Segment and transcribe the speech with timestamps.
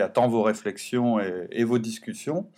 [0.00, 2.48] attend vos réflexions et vos discussions,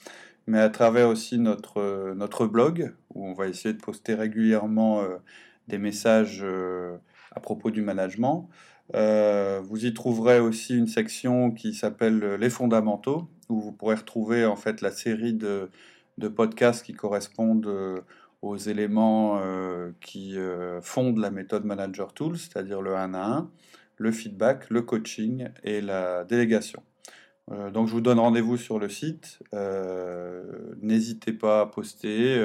[0.47, 5.01] mais à travers aussi notre, euh, notre blog où on va essayer de poster régulièrement
[5.03, 5.17] euh,
[5.69, 6.45] des messages
[7.33, 8.49] à propos du management.
[8.93, 14.55] vous y trouverez aussi une section qui s'appelle les fondamentaux où vous pourrez retrouver en
[14.55, 15.69] fait la série de
[16.19, 18.01] de podcasts qui correspondent euh,
[18.43, 23.51] aux éléments euh, qui euh, fondent la méthode Manager Tools, c'est-à-dire le 1 à 1,
[23.99, 26.83] le feedback, le coaching et la délégation.
[27.73, 29.43] Donc je vous donne rendez-vous sur le site.
[30.83, 32.45] N'hésitez pas à poster.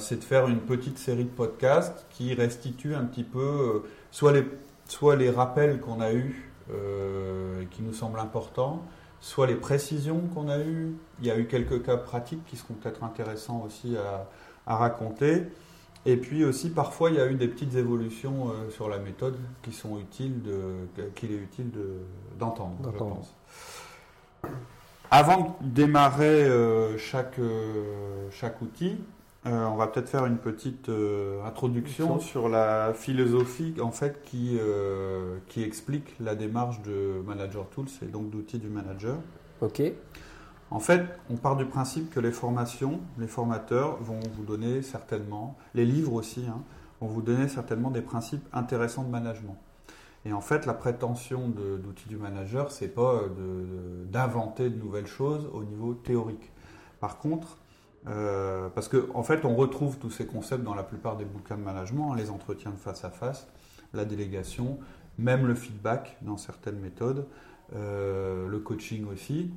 [0.00, 4.44] c'est de faire une petite série de podcasts qui restitue un petit peu soit les
[4.86, 6.53] soit les rappels qu'on a eus
[7.70, 8.82] qui nous semblent importants,
[9.20, 10.94] soit les précisions qu'on a eues.
[11.20, 14.26] Il y a eu quelques cas pratiques qui seront peut-être intéressants aussi à,
[14.66, 15.44] raconter.
[16.06, 19.38] Et puis aussi, parfois, il y a eu des petites évolutions euh, sur la méthode
[19.62, 20.42] qui sont utiles,
[21.14, 21.70] qu'il est utile
[22.38, 23.34] d'entendre, je pense.
[25.10, 27.38] Avant de démarrer euh, chaque,
[28.30, 28.98] chaque outil,
[29.46, 34.56] euh, on va peut-être faire une petite euh, introduction sur la philosophie en fait qui,
[34.58, 39.16] euh, qui explique la démarche de Manager Tools et donc d'outils du manager.
[39.60, 39.82] Ok.
[40.70, 45.58] En fait, on part du principe que les formations, les formateurs vont vous donner certainement,
[45.74, 46.62] les livres aussi, hein,
[47.02, 49.58] vont vous donner certainement des principes intéressants de management.
[50.24, 53.24] Et en fait, la prétention d'outils du manager, c'est pas
[54.06, 56.50] d'inventer de nouvelles choses au niveau théorique.
[56.98, 57.58] Par contre,
[58.06, 61.56] euh, parce qu'en en fait, on retrouve tous ces concepts dans la plupart des bouquins
[61.56, 63.48] de management, hein, les entretiens de face à face,
[63.92, 64.78] la délégation,
[65.18, 67.26] même le feedback dans certaines méthodes,
[67.74, 69.52] euh, le coaching aussi.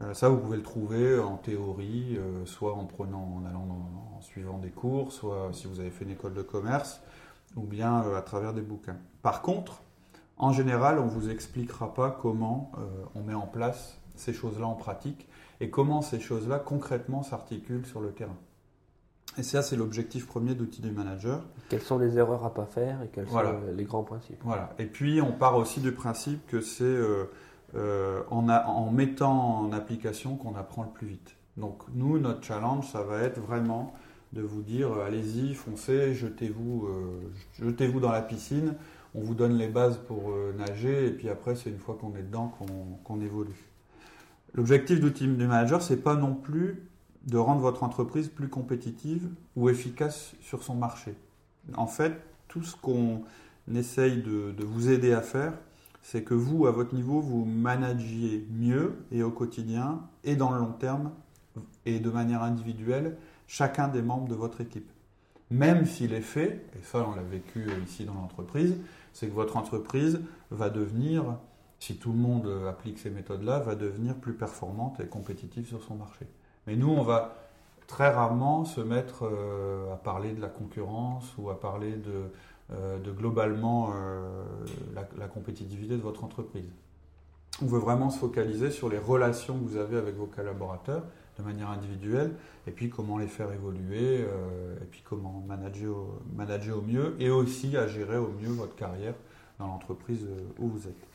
[0.00, 3.68] Euh, ça, vous pouvez le trouver en théorie, soit en prenant, en allant
[4.16, 7.00] en suivant des cours, soit si vous avez fait une école de commerce,
[7.56, 8.96] ou bien à travers des bouquins.
[9.22, 9.82] Par contre,
[10.38, 12.72] En général, on ne vous expliquera pas comment
[13.14, 15.28] on met en place ces choses-là en pratique
[15.62, 18.36] et comment ces choses-là concrètement s'articulent sur le terrain.
[19.38, 21.40] Et ça, c'est l'objectif premier d'outils du manager.
[21.68, 23.40] Quelles sont les erreurs à pas faire et quels sont
[23.74, 24.74] les grands principes Voilà.
[24.78, 27.30] Et puis, on part aussi du principe que c'est euh,
[27.76, 31.36] euh, en, en, mettant en application qu'on apprend le plus vite.
[31.56, 33.94] Donc, nous, notre challenge, ça va être vraiment
[34.32, 36.88] de vous dire euh, allez-y, foncez, jetez-vous
[37.58, 38.74] jetez -vous dans la piscine.
[39.14, 42.22] On vous donne les bases pour nager et puis après, c'est une fois qu'on est
[42.22, 42.52] dedans
[43.04, 43.71] qu'on évolue.
[44.54, 46.82] L'objectif d'outils du manager, c'est pas non plus
[47.26, 51.14] de rendre votre entreprise plus compétitive ou efficace sur son marché.
[51.74, 53.22] En fait, tout ce qu'on
[53.72, 55.54] essaye de, vous aider à faire,
[56.02, 60.58] c'est que vous, à votre niveau, vous managiez mieux et au quotidien et dans le
[60.58, 61.12] long terme
[61.86, 63.16] et de manière individuelle
[63.46, 64.90] chacun des membres de votre équipe.
[65.50, 68.76] Même si l'effet, et ça on l'a vécu ici dans l'entreprise,
[69.12, 70.20] c'est que votre entreprise
[70.50, 71.36] va devenir,
[71.82, 75.96] si tout le monde applique ces méthodes-là, va devenir plus performante et compétitive sur son
[75.96, 76.28] marché.
[76.68, 77.34] Mais nous, on va
[77.88, 82.30] très rarement se mettre euh, à parler de la concurrence ou à parler de,
[82.72, 84.44] euh, globalement euh,
[85.18, 86.70] la, compétitivité de votre entreprise.
[87.60, 91.02] On veut vraiment se focaliser sur les relations que vous avez avec vos collaborateurs
[91.36, 92.32] de manière individuelle
[92.68, 95.96] et puis comment les faire évoluer et puis comment manager
[96.34, 99.14] manager au mieux et aussi à gérer au mieux votre carrière
[99.58, 100.26] dans l'entreprise
[100.58, 101.11] où vous êtes.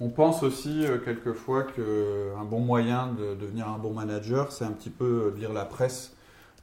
[0.00, 4.70] On pense aussi euh, quelquefois qu'un bon moyen de devenir un bon manager, c'est un
[4.70, 6.14] petit peu lire la presse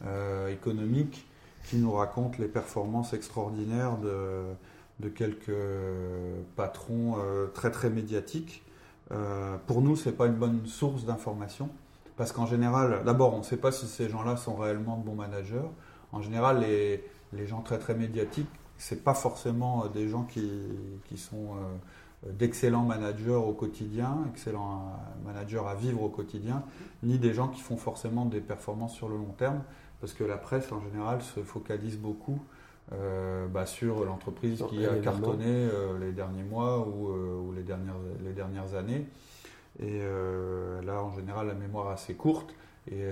[0.05, 1.27] euh, économique
[1.65, 5.51] qui nous raconte les performances extraordinaires de, quelques
[6.55, 8.63] patrons euh, très très médiatiques.
[9.67, 11.69] pour nous, ce n'est pas une bonne source d'information
[12.15, 15.15] parce qu'en général, d'abord, on ne sait pas si ces gens-là sont réellement de bons
[15.15, 15.69] managers.
[16.13, 18.47] En général, les, gens très très médiatiques,
[18.77, 21.55] ce pas forcément des gens qui sont
[22.27, 24.93] d'excellents managers au quotidien, excellents
[25.25, 26.63] managers à vivre au quotidien,
[27.03, 29.61] ni des gens qui font forcément des performances sur le long terme,
[30.01, 32.39] parce que la presse en général se focalise beaucoup
[32.93, 37.95] euh, bah, sur l'entreprise qui a cartonné euh, les derniers mois ou, euh, les, dernières,
[38.23, 39.07] les dernières années.
[39.79, 39.99] Et
[40.85, 42.55] là, en général, la mémoire est assez courte.
[42.89, 43.09] Et,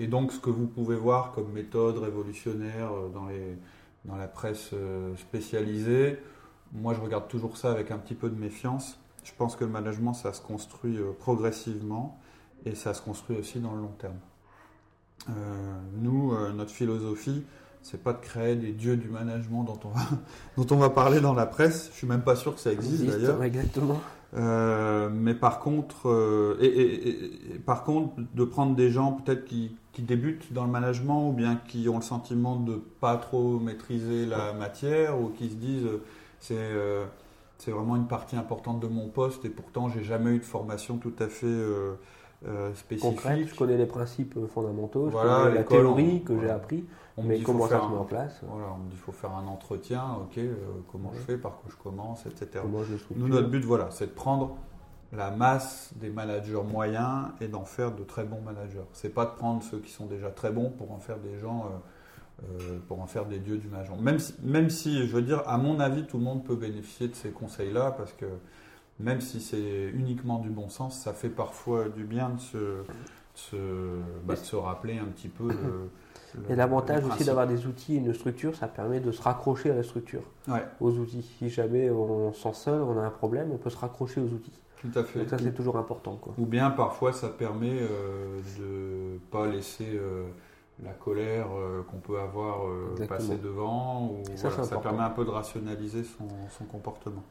[0.00, 3.56] et, donc, ce que vous pouvez voir comme méthode révolutionnaire dans, les,
[4.04, 4.74] dans la presse
[5.16, 6.18] spécialisée,
[6.72, 8.98] moi, je regarde toujours ça avec un petit peu de méfiance.
[9.24, 12.18] Je pense que le management, ça se construit euh, progressivement
[12.64, 14.18] et ça se construit aussi dans le long terme.
[15.28, 15.32] Euh,
[16.00, 17.44] nous, euh, notre philosophie,
[17.82, 20.00] c'est pas de créer des dieux du management dont on va,
[20.56, 21.88] dont on va parler dans la presse.
[21.92, 23.42] Je suis même pas sûr que ça existe, d'ailleurs.
[23.42, 24.00] Exactement.
[24.32, 30.64] mais par contre, et, par contre, de prendre des gens peut-être qui, qui, débutent dans
[30.64, 35.28] le management ou bien qui ont le sentiment de pas trop maîtriser la matière ou
[35.28, 35.88] qui se disent
[36.52, 37.04] euh,
[37.58, 40.96] c'est vraiment une partie importante de mon poste et pourtant j'ai jamais eu de formation
[40.96, 41.94] tout à fait euh,
[42.46, 43.16] euh, spécifique.
[43.16, 46.84] Concrète, je connais les principes fondamentaux, je connais la théorie que j'ai appris,
[47.16, 49.32] on mais comment ça se met en place Voilà, on me dit qu'il faut faire
[49.32, 50.42] un entretien, ok,
[50.90, 52.64] comment je fais, par quoi je commence, etc.
[53.16, 54.56] Nous, notre but, voilà, c'est de prendre
[55.12, 58.84] la masse des managers moyens et d'en faire de très bons managers.
[58.92, 61.66] C'est pas de prendre ceux qui sont déjà très bons pour en faire des gens
[61.66, 61.78] euh,
[62.88, 63.96] pour en faire des dieux du major.
[64.00, 67.08] Même si, même si, je veux dire, à mon avis, tout le monde peut bénéficier
[67.08, 68.26] de ces conseils-là, parce que
[68.98, 73.56] même si c'est uniquement du bon sens, ça fait parfois du bien de se,
[74.24, 75.48] bah, se, rappeler un petit peu
[76.48, 79.74] et l'avantage aussi d'avoir des outils et une structure, ça permet de se raccrocher à
[79.74, 80.22] la structure,
[80.80, 81.22] aux outils.
[81.38, 84.52] Si jamais on sent seul, on a un problème, on peut se raccrocher aux outils.
[84.80, 85.20] Tout à fait.
[85.20, 86.16] Donc ça, c'est toujours important.
[86.16, 86.32] Quoi.
[86.38, 89.90] Ou bien parfois, ça permet euh, de ne pas laisser...
[89.94, 90.24] Euh,
[90.84, 94.12] la colère euh, qu'on peut avoir euh, passé devant.
[94.12, 97.22] Ou, ça, permet un peu de rationaliser son, comportement.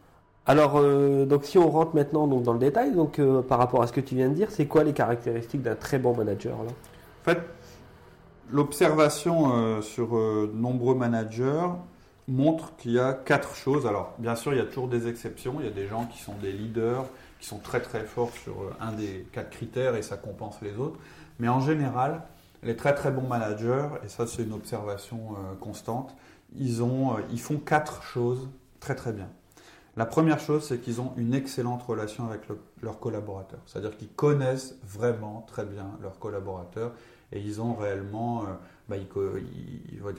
[0.45, 3.87] Alors, euh, donc si on rentre maintenant donc, dans le détail, donc, par rapport à
[3.87, 6.71] ce que tu viens de dire, c'est quoi les caractéristiques d'un très bon manager là
[7.21, 7.41] En fait,
[8.51, 11.67] l'observation sur de nombreux managers
[12.27, 13.85] montre qu'il y a quatre choses.
[13.87, 15.55] Alors, bien sûr, il y a toujours des exceptions.
[15.59, 17.05] Il y a des gens qui sont des leaders,
[17.39, 20.99] qui sont très très forts sur un des quatre critères et ça compense les autres.
[21.39, 22.21] Mais en général,
[22.63, 26.15] les très très bons managers, et ça c'est une observation euh, constante,
[26.55, 28.49] ils, ont, euh, ils font quatre choses
[28.79, 29.29] très très bien.
[29.97, 32.41] La première chose, c'est qu'ils ont une excellente relation avec
[32.81, 33.59] leurs collaborateurs.
[33.65, 36.93] C'est-à-dire qu'ils connaissent vraiment très bien leurs collaborateurs
[37.31, 38.45] et ils ont réellement, euh,
[38.87, 38.95] bah,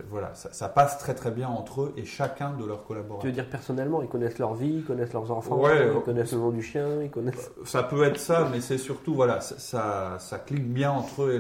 [0.09, 3.23] voilà, ça, passe très très bien entre eux et chacun de leurs collaborateurs.
[3.23, 6.39] Tu veux dire personnellement, ils connaissent leur vie, ils connaissent leurs enfants, ils connaissent le
[6.39, 7.51] nom du chien, ils connaissent.
[7.65, 11.37] Ça peut être ça, mais c'est surtout voilà, ça, ça, clique bien entre eux et,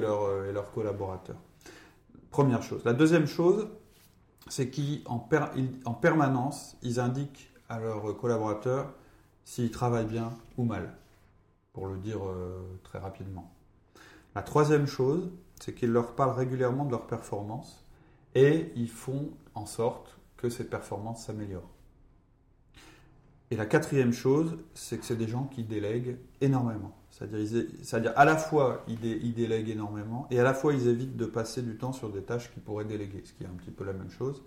[0.48, 1.38] et leurs collaborateurs.
[2.30, 2.82] Première chose.
[2.84, 3.68] La deuxième chose,
[4.48, 5.28] c'est qu'en
[5.84, 8.92] en permanence, ils indiquent à leurs collaborateurs
[9.44, 10.92] s'ils travaillent bien ou mal,
[11.72, 12.20] pour le dire
[12.82, 13.52] très rapidement.
[14.34, 17.84] La troisième chose, c'est qu'ils leur parlent régulièrement de leurs performances
[18.34, 21.70] et ils font en sorte que ces performances s'améliorent.
[23.50, 26.96] Et la quatrième chose, c'est que c'est des gens qui délèguent énormément.
[27.10, 31.60] C'est-à-dire, à la fois, ils, délèguent énormément, et à la fois, ils évitent de passer
[31.60, 33.92] du temps sur des tâches qu'ils pourraient déléguer, ce qui est un petit peu la
[33.92, 34.42] même chose.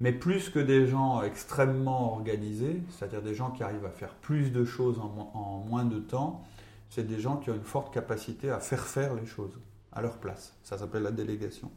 [0.00, 4.50] Mais plus que des gens extrêmement organisés, c'est-à-dire des gens qui arrivent à faire plus
[4.50, 6.42] de choses en moins de temps,
[6.88, 9.56] c'est des gens qui ont une forte capacité à faire faire les choses
[9.92, 10.54] à leur place.
[10.62, 11.70] Ça s'appelle la délégation.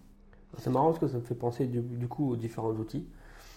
[0.58, 3.08] C'est marrant parce que ça me fait penser du, coup aux différents outils.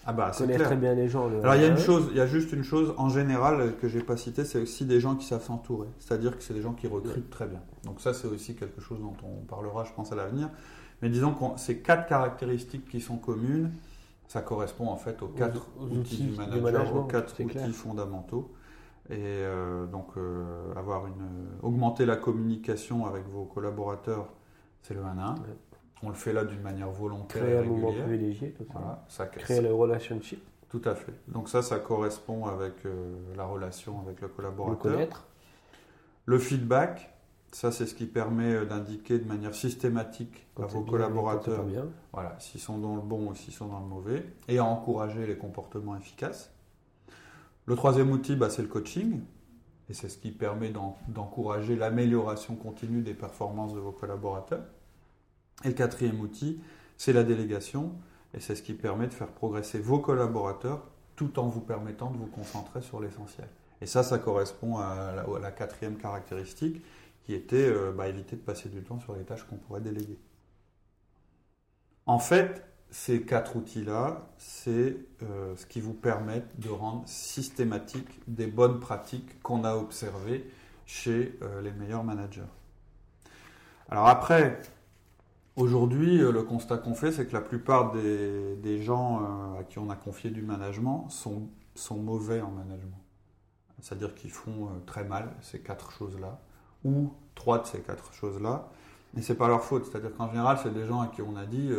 [0.05, 1.27] Ah bah, c'est très bien les gens.
[1.27, 3.89] Alors il y a une chose, il y a juste une chose en général que
[3.89, 5.89] j'ai pas cité, c'est aussi des gens qui savent s'entourer.
[5.99, 7.61] C'est-à-dire que c'est des gens qui recrutent très bien.
[7.83, 10.49] Donc ça c'est aussi quelque chose dont on parlera, je pense, à l'avenir.
[11.01, 13.71] Mais disons que ces quatre caractéristiques qui sont communes,
[14.27, 18.53] ça correspond en fait aux quatre outils, du manager, aux quatre outils fondamentaux.
[19.09, 24.27] Et euh, donc euh, avoir une, augmenter la communication avec vos collaborateurs,
[24.81, 25.35] c'est le 1 1.
[26.03, 27.43] On le fait là d'une manière volontaire.
[27.43, 28.65] Créer un moment privilégié, tout
[29.07, 29.25] ça.
[29.25, 30.43] Créer le relationship.
[30.69, 31.13] Tout à fait.
[31.27, 34.91] Donc ça, ça correspond avec euh, la relation avec le collaborateur.
[34.91, 35.25] Le connaître.
[36.25, 37.09] Le feedback,
[37.53, 41.65] ça c'est ce qui permet d'indiquer de manière systématique à vos collaborateurs
[42.11, 45.25] voilà, s'ils sont dans le bon ou s'ils sont dans le mauvais, et à encourager
[45.25, 46.51] les comportements efficaces.
[47.65, 49.21] Le troisième outil, bah, c'est le coaching.
[49.89, 50.71] Et c'est ce qui permet
[51.07, 54.65] d'encourager l'amélioration continue des performances de vos collaborateurs.
[55.63, 56.59] Et le quatrième outil,
[56.97, 57.93] c'est la délégation.
[58.33, 60.83] Et c'est ce qui permet de faire progresser vos collaborateurs
[61.15, 63.47] tout en vous permettant de vous concentrer sur l'essentiel.
[63.81, 66.81] Et ça, ça correspond à la, quatrième caractéristique
[67.23, 70.17] qui était euh, bah, éviter de passer du temps sur les tâches qu'on pourrait déléguer.
[72.05, 78.47] En fait, ces quatre outils-là, c'est euh, ce qui vous permet de rendre systématique des
[78.47, 80.49] bonnes pratiques qu'on a observées
[80.85, 82.47] chez euh, les meilleurs managers.
[83.89, 84.61] Alors après,
[85.57, 89.19] aujourd'hui, euh, le constat qu'on fait, c'est que la plupart des, gens
[89.59, 93.01] à qui on a confié du management sont, sont mauvais en management.
[93.81, 96.39] C'est-à-dire qu'ils font très mal ces quatre choses-là,
[96.83, 98.69] ou trois de ces quatre choses-là,
[99.13, 99.85] mais c'est pas leur faute.
[99.85, 101.71] C'est-à-dire qu'en général, c'est des gens à qui on a dit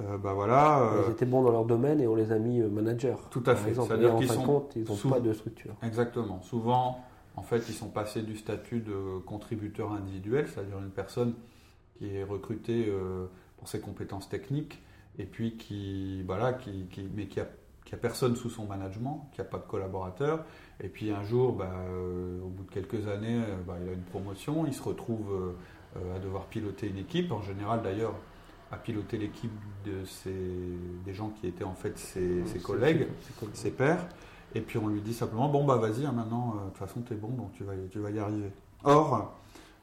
[0.00, 2.60] euh, bah voilà, euh, ils étaient bons dans leur domaine et on les a mis
[2.60, 3.16] euh, managers.
[3.30, 3.74] Tout à fait.
[3.74, 5.74] C'est-à-dire qu'ils sont compte, ils n'ont pas de structure.
[5.82, 6.40] Exactement.
[6.42, 7.04] Souvent,
[7.36, 11.34] en fait, ils sont passés du statut de contributeur individuel, c'est-à-dire une personne
[11.98, 12.92] qui est recrutée
[13.58, 14.82] pour ses compétences techniques
[15.18, 17.46] et puis qui, voilà, qui, mais qui a,
[17.84, 20.44] qui a, personne sous son management, qui n'a pas de collaborateur.
[20.82, 21.70] Et puis un jour, bah,
[22.42, 25.54] au bout de quelques années, bah, il a une promotion, il se retrouve
[25.94, 27.32] à devoir piloter une équipe.
[27.32, 28.14] En général, d'ailleurs,
[28.72, 29.52] à piloter l'équipe
[29.84, 30.02] de
[31.04, 33.08] des gens qui étaient en fait ses, collègues,
[33.52, 34.06] ses pairs.
[34.54, 37.02] Et puis on lui dit simplement bon bah vas-y hein, maintenant euh, de toute façon
[37.02, 38.50] tu es bon donc tu vas, tu vas y arriver.
[38.82, 39.32] Or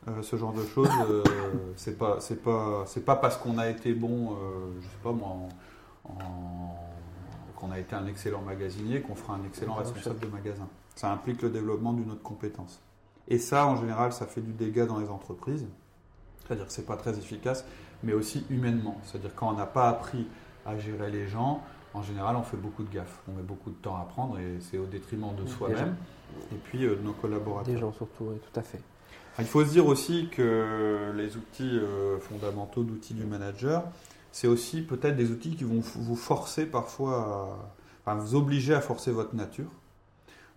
[0.07, 1.23] euh, ce genre de choses euh,
[1.75, 4.35] c'est pas c'est pas c'est pas parce qu'on a été bon
[4.79, 5.35] je sais pas moi
[7.55, 10.67] qu'on a été un excellent magasinier qu'on fera un excellent responsable de magasin.
[10.95, 12.81] Ça implique le développement d'une autre compétence.
[13.27, 15.65] Et ça en général ça fait du dégât dans les entreprises.
[16.45, 17.65] C'est-à-dire que c'est pas très efficace
[18.03, 18.99] mais aussi humainement.
[19.03, 20.27] C'est-à-dire quand on n'a pas appris
[20.65, 21.61] à gérer les gens,
[21.93, 23.19] en général, on fait beaucoup de gaffes.
[23.27, 25.95] On met beaucoup de temps à apprendre et c'est au détriment de soi-même
[26.51, 27.73] et puis euh, de nos collaborateurs.
[27.73, 28.81] Des gens surtout, oui, tout à fait.
[29.39, 33.83] Il faut se dire aussi que les outils euh, fondamentaux d'outils du manager,
[34.31, 37.57] c'est aussi peut-être des outils qui vont vous forcer parfois,
[38.05, 39.71] à, enfin, vous obliger à forcer votre nature.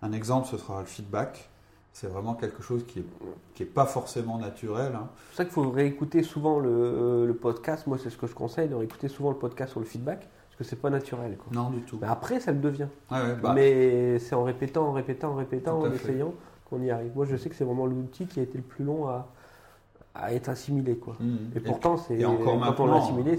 [0.01, 1.50] Un exemple, ce sera le feedback
[1.93, 3.05] c'est vraiment quelque chose qui n'est
[3.53, 4.93] qui est pas forcément naturel.
[4.95, 5.09] Hein.
[5.09, 7.85] C'est pour ça qu'il faut réécouter souvent le, euh, le podcast.
[7.87, 10.57] Moi, c'est ce que je conseille, de réécouter souvent le podcast sur le feedback, parce
[10.57, 11.37] que c'est pas naturel.
[11.37, 11.47] Quoi.
[11.51, 11.97] Non, du tout.
[12.01, 12.87] Mais après, ça le devient.
[13.09, 13.53] bah.
[13.53, 16.33] Mais c'est en répétant, en répétant, en répétant, en essayant
[16.69, 17.11] qu'on y arrive.
[17.15, 19.27] Moi, je sais que c'est vraiment l'outil qui a été le plus long à,
[20.15, 20.95] à être assimilé.
[20.95, 21.17] Quoi.
[21.19, 21.35] Mmh.
[21.55, 23.37] Et, pourtant, c'est quand on l'a assimilé,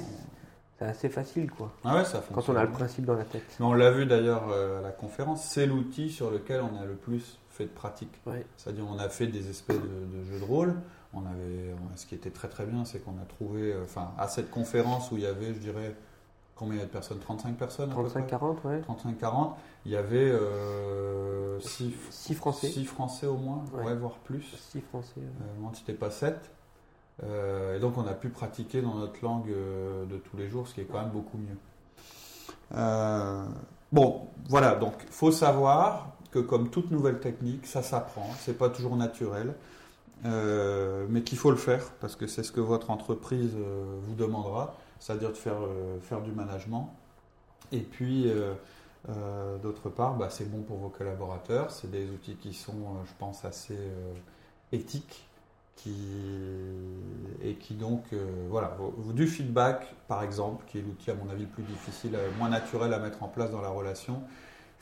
[0.78, 1.50] c'est assez facile.
[1.50, 1.72] Quoi.
[1.84, 3.56] Ah ouais, ça quand on a le principe dans la tête.
[3.58, 6.84] Mais on l'a vu d'ailleurs euh, à la conférence, c'est l'outil sur lequel on a
[6.84, 8.20] le plus fait de pratique.
[8.56, 10.74] C'est-à-dire on a fait des espèces de, jeux de rôle.
[11.14, 14.28] On avait, ce qui était très très bien, c'est qu'on a trouvé, euh, enfin, à
[14.28, 15.94] cette conférence où il y avait, je dirais,
[16.56, 17.18] combien de personnes?
[17.18, 18.80] 35 personnes 35-40, ouais.
[18.80, 19.50] 35-40.
[19.84, 21.58] Il y avait 6 euh,
[22.34, 22.68] Français.
[22.68, 23.94] 6 Français au moins, ouais.
[23.94, 24.56] voire plus.
[24.72, 25.12] 6 Français.
[25.18, 26.50] Euh, c'était pas 7.
[27.22, 30.80] et donc on a pu pratiquer dans notre langue de tous les jours, ce qui
[30.80, 31.58] est quand même beaucoup mieux.
[33.92, 38.70] bon, voilà, donc il faut savoir que comme toute nouvelle technique, ça s'apprend, c'est pas
[38.70, 39.54] toujours naturel,
[40.24, 44.14] euh, mais qu'il faut le faire parce que c'est ce que votre entreprise euh, vous
[44.14, 46.92] demandera, c'est-à-dire de faire, euh, faire du management.
[47.70, 48.30] Et puis,
[49.62, 51.72] D'autre part, bah, c'est bon pour vos collaborateurs.
[51.72, 53.76] C'est des outils qui sont, je pense, assez
[54.70, 55.26] éthiques
[55.74, 55.92] qui,
[57.42, 58.04] et qui donc,
[58.48, 58.76] voilà,
[59.12, 62.94] du feedback, par exemple, qui est l'outil, à mon avis, le plus difficile, moins naturel
[62.94, 64.22] à mettre en place dans la relation,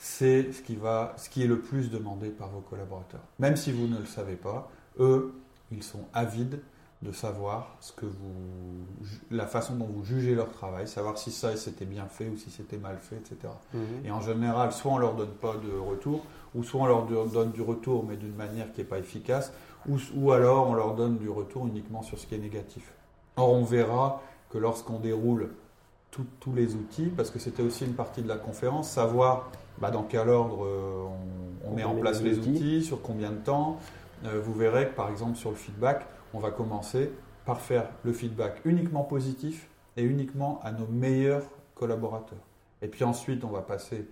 [0.03, 3.21] c'est ce qui, va, ce qui est le plus demandé par vos collaborateurs.
[3.37, 4.67] Même si vous ne le savez pas,
[4.99, 5.31] eux,
[5.71, 6.59] ils sont avides
[7.03, 8.83] de savoir ce que vous,
[9.29, 12.49] la façon dont vous jugez leur travail, savoir si ça c'était bien fait ou si
[12.49, 13.53] c'était mal fait, etc.
[13.75, 13.81] Mhm.
[14.03, 17.51] Et en général, soit on leur donne pas de retour, ou soit on leur donne
[17.51, 19.53] du retour mais d'une manière qui n'est pas efficace,
[19.87, 22.91] ou, ou, alors on leur donne du retour uniquement sur ce qui est négatif.
[23.35, 25.51] Or, on verra que lorsqu'on déroule
[26.09, 30.03] tous les outils, parce que c'était aussi une partie de la conférence, savoir bah, dans
[30.03, 31.05] quel ordre euh,
[31.65, 32.83] on, met en place les outils.
[32.83, 33.77] sur combien de temps.
[34.25, 37.11] Euh, vous verrez que par exemple sur le feedback, on va commencer
[37.45, 41.43] par faire le feedback uniquement positif et uniquement à nos meilleurs
[41.75, 42.45] collaborateurs.
[42.81, 44.07] Et puis ensuite, on va passer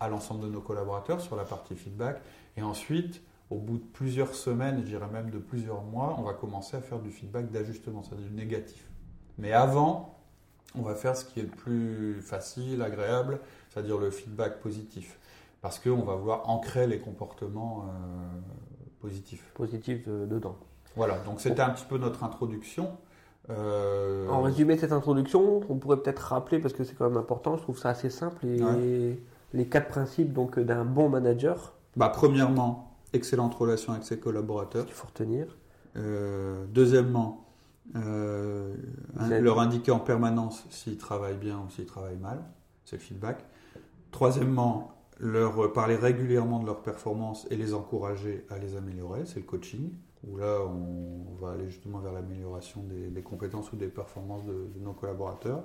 [0.00, 2.20] à l'ensemble de nos collaborateurs sur la partie feedback.
[2.56, 6.34] Et ensuite, au bout de plusieurs semaines, je dirais même de plusieurs mois, on va
[6.34, 8.86] commencer à faire du feedback d'ajustement, c'est-à-dire du négatif.
[9.38, 10.13] Mais avant,
[10.78, 15.18] on va faire ce qui est le plus facile, agréable, c'est-à-dire le feedback positif.
[15.62, 18.40] Parce qu'on va vouloir ancrer les comportements euh,
[19.00, 19.50] positifs.
[19.54, 20.56] Positifs dedans.
[20.96, 22.92] Voilà, donc c'était un petit peu notre introduction.
[23.50, 27.18] Euh, en résumé de cette introduction, on pourrait peut-être rappeler, parce que c'est quand même
[27.18, 29.18] important, je trouve ça assez simple, les,
[29.52, 31.74] les quatre principes donc d'un bon manager.
[31.96, 34.84] Bah, premièrement, excellente relation avec ses collaborateurs.
[34.88, 35.46] Il faut retenir.
[35.96, 37.43] Euh, deuxièmement,
[37.92, 42.42] leur indiquer en permanence s'ils travaillent bien ou s'ils travaillent mal,
[42.84, 43.44] c'est le feedback.
[44.10, 49.46] Troisièmement, leur parler régulièrement de leurs performances et les encourager à les améliorer, c'est le
[49.46, 49.92] coaching,
[50.26, 54.92] où là on va aller justement vers l'amélioration des, compétences ou des performances de, nos
[54.92, 55.64] collaborateurs.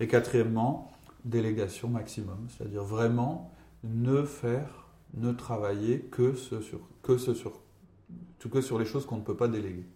[0.00, 0.90] Et quatrièmement,
[1.24, 3.52] délégation maximum, c'est-à-dire vraiment
[3.84, 7.60] ne faire, ne travailler que, ce sur, que, ce sur,
[8.50, 9.86] que sur les choses qu'on ne peut pas déléguer.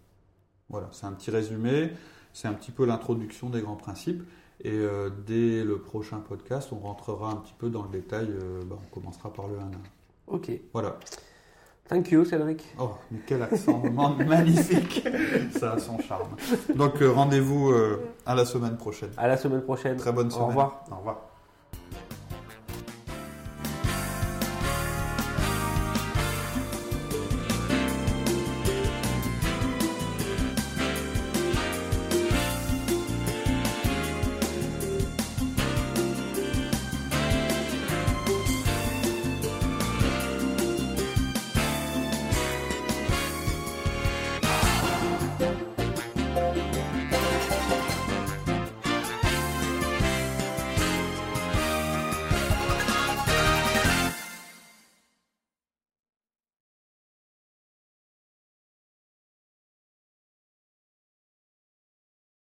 [0.68, 1.92] Voilà, c'est un petit résumé,
[2.32, 4.22] c'est un petit peu l'introduction des grands principes.
[4.64, 8.28] Et euh, dès le prochain podcast, on rentrera un petit peu dans le détail.
[8.30, 9.70] Euh, bah, on commencera par le 1
[10.28, 10.50] Ok.
[10.72, 10.98] Voilà.
[11.88, 12.64] Thank you, Cédric.
[12.78, 13.82] Oh, mais quel accent
[14.26, 15.06] magnifique
[15.58, 16.36] Ça a son charme.
[16.76, 17.74] Donc, euh, rendez-vous
[18.24, 19.10] à la semaine prochaine.
[19.16, 19.96] À la semaine prochaine.
[19.96, 20.44] Très bonne semaine.
[20.44, 20.84] Au revoir.
[20.90, 21.31] Au revoir.